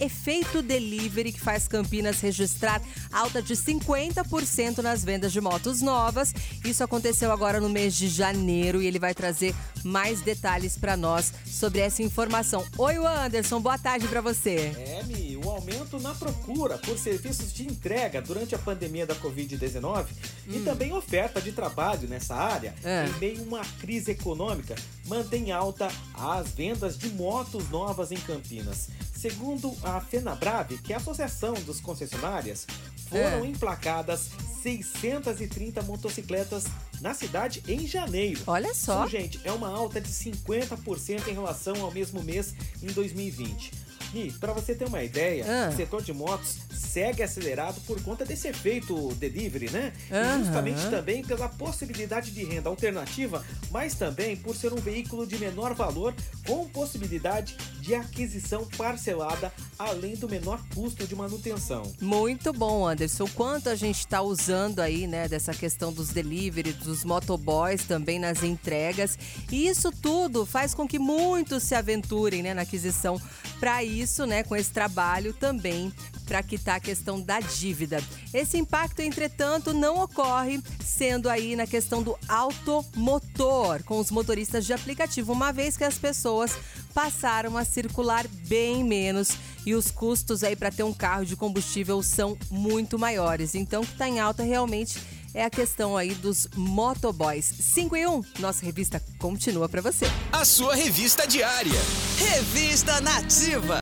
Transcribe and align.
Efeito 0.00 0.62
Delivery, 0.62 1.32
que 1.32 1.40
faz 1.40 1.68
Campinas 1.68 2.20
registrar 2.20 2.80
alta 3.12 3.42
de 3.42 3.54
50% 3.54 4.78
nas 4.78 5.04
vendas 5.04 5.32
de 5.32 5.40
motos 5.40 5.80
novas. 5.80 6.34
Isso 6.64 6.82
aconteceu 6.82 7.30
agora 7.30 7.60
no 7.60 7.68
mês 7.68 7.94
de 7.94 8.08
janeiro 8.08 8.82
e 8.82 8.86
ele 8.86 8.98
vai 8.98 9.14
trazer 9.14 9.54
mais 9.84 10.20
detalhes 10.20 10.76
para 10.76 10.96
nós 10.96 11.32
sobre 11.46 11.80
essa 11.80 12.02
informação. 12.02 12.64
Oi, 12.76 12.96
Anderson, 12.96 13.60
boa 13.60 13.78
tarde 13.78 14.06
para 14.08 14.20
você. 14.20 14.72
É, 14.76 15.02
Mi, 15.04 15.36
aumento 15.60 16.00
na 16.00 16.14
procura 16.14 16.78
por 16.78 16.98
serviços 16.98 17.52
de 17.52 17.66
entrega 17.66 18.22
durante 18.22 18.54
a 18.54 18.58
pandemia 18.58 19.06
da 19.06 19.14
Covid-19 19.14 20.06
hum. 20.06 20.06
e 20.48 20.60
também 20.60 20.92
oferta 20.92 21.40
de 21.40 21.52
trabalho 21.52 22.08
nessa 22.08 22.34
área, 22.34 22.74
é. 22.82 23.06
em 23.06 23.18
meio 23.18 23.40
a 23.40 23.44
uma 23.44 23.64
crise 23.78 24.10
econômica, 24.10 24.74
mantém 25.06 25.52
alta 25.52 25.88
as 26.14 26.48
vendas 26.48 26.96
de 26.96 27.10
motos 27.10 27.68
novas 27.68 28.10
em 28.10 28.16
Campinas. 28.16 28.88
Segundo 29.14 29.76
a 29.82 30.00
FenaBrave, 30.00 30.78
que 30.78 30.92
é 30.92 30.96
a 30.96 30.98
Associação 30.98 31.52
dos 31.52 31.78
Concessionárias, 31.78 32.66
foram 33.10 33.44
é. 33.44 33.46
emplacadas 33.46 34.30
630 34.62 35.82
motocicletas 35.82 36.64
na 37.02 37.12
cidade 37.12 37.62
em 37.68 37.86
janeiro. 37.86 38.40
Olha 38.46 38.74
só. 38.74 39.04
Isso, 39.04 39.12
gente, 39.12 39.40
é 39.44 39.52
uma 39.52 39.68
alta 39.68 40.00
de 40.00 40.08
50% 40.08 41.28
em 41.28 41.32
relação 41.32 41.82
ao 41.82 41.90
mesmo 41.90 42.22
mês 42.22 42.54
em 42.82 42.86
2020. 42.86 43.89
E, 44.14 44.32
para 44.32 44.52
você 44.52 44.74
ter 44.74 44.86
uma 44.86 45.02
ideia, 45.02 45.44
ah. 45.48 45.70
o 45.72 45.76
setor 45.76 46.02
de 46.02 46.12
motos 46.12 46.58
segue 46.72 47.22
acelerado 47.22 47.80
por 47.82 48.02
conta 48.02 48.24
desse 48.24 48.48
efeito 48.48 49.14
delivery, 49.14 49.70
né? 49.70 49.92
E 50.10 50.38
justamente 50.38 50.90
também 50.90 51.22
pela 51.22 51.48
possibilidade 51.48 52.32
de 52.32 52.44
renda 52.44 52.68
alternativa, 52.68 53.44
mas 53.70 53.94
também 53.94 54.36
por 54.36 54.56
ser 54.56 54.72
um 54.72 54.76
veículo 54.76 55.26
de 55.26 55.38
menor 55.38 55.74
valor 55.74 56.14
com 56.46 56.68
possibilidade 56.68 57.56
de 57.80 57.94
aquisição 57.94 58.66
parcelada, 58.76 59.52
além 59.78 60.14
do 60.16 60.28
menor 60.28 60.60
custo 60.74 61.06
de 61.06 61.14
manutenção. 61.14 61.82
Muito 62.00 62.52
bom, 62.52 62.86
Anderson. 62.86 63.24
O 63.24 63.30
quanto 63.30 63.68
a 63.68 63.74
gente 63.74 64.00
está 64.00 64.20
usando 64.20 64.80
aí, 64.80 65.06
né, 65.06 65.28
dessa 65.28 65.54
questão 65.54 65.92
dos 65.92 66.08
delivery, 66.08 66.72
dos 66.72 67.04
motoboys 67.04 67.84
também 67.84 68.18
nas 68.18 68.42
entregas. 68.42 69.18
E 69.50 69.68
isso 69.68 69.92
tudo 69.92 70.44
faz 70.44 70.74
com 70.74 70.86
que 70.86 70.98
muitos 70.98 71.62
se 71.62 71.74
aventurem, 71.74 72.42
né, 72.42 72.52
na 72.52 72.62
aquisição 72.62 73.20
para 73.60 73.84
isso, 73.84 74.24
né, 74.24 74.42
com 74.42 74.56
esse 74.56 74.70
trabalho 74.70 75.34
também 75.34 75.92
para 76.26 76.42
quitar 76.42 76.76
a 76.76 76.80
questão 76.80 77.20
da 77.20 77.40
dívida. 77.40 78.02
Esse 78.32 78.56
impacto, 78.56 79.00
entretanto, 79.00 79.74
não 79.74 80.00
ocorre 80.00 80.62
sendo 80.82 81.28
aí 81.28 81.56
na 81.56 81.66
questão 81.66 82.02
do 82.02 82.16
automotor, 82.28 83.82
com 83.84 83.98
os 83.98 84.10
motoristas 84.10 84.64
de 84.64 84.72
aplicativo, 84.72 85.32
uma 85.32 85.52
vez 85.52 85.76
que 85.76 85.84
as 85.84 85.98
pessoas 85.98 86.56
passaram 86.94 87.56
a 87.56 87.64
circular 87.64 88.26
bem 88.46 88.84
menos 88.84 89.32
e 89.66 89.74
os 89.74 89.90
custos 89.90 90.42
aí 90.42 90.56
para 90.56 90.70
ter 90.70 90.84
um 90.84 90.92
carro 90.92 91.24
de 91.24 91.36
combustível 91.36 92.02
são 92.02 92.38
muito 92.50 92.98
maiores. 92.98 93.54
Então, 93.54 93.82
o 93.82 93.86
que 93.86 93.92
está 93.92 94.08
em 94.08 94.20
alta 94.20 94.42
realmente 94.42 94.98
é 95.34 95.44
a 95.44 95.50
questão 95.50 95.96
aí 95.96 96.14
dos 96.14 96.48
motoboys. 96.54 97.44
5 97.44 97.96
em 97.96 98.06
1, 98.06 98.24
nossa 98.38 98.64
revista 98.64 99.02
continua 99.18 99.68
para 99.68 99.80
você. 99.80 100.06
A 100.32 100.44
sua 100.44 100.74
revista 100.74 101.26
diária. 101.26 101.80
Revista 102.18 103.00
Nativa. 103.00 103.78